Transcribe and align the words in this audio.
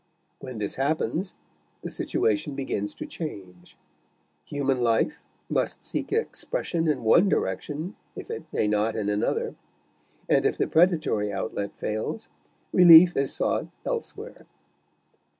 When 0.39 0.57
this 0.57 0.77
happens, 0.81 1.35
the 1.83 1.91
situation 1.91 2.55
begins 2.55 2.95
to 2.95 3.05
change. 3.05 3.77
Human 4.45 4.81
life 4.81 5.21
must 5.47 5.85
seek 5.85 6.11
expression 6.11 6.87
in 6.87 7.03
one 7.03 7.29
direction 7.29 7.95
if 8.15 8.31
it 8.31 8.51
may 8.51 8.67
not 8.67 8.95
in 8.95 9.09
another; 9.09 9.53
and 10.27 10.43
if 10.43 10.57
the 10.57 10.65
predatory 10.65 11.31
outlet 11.31 11.77
fails, 11.77 12.29
relief 12.73 13.15
is 13.15 13.31
sought 13.31 13.67
elsewhere. 13.85 14.47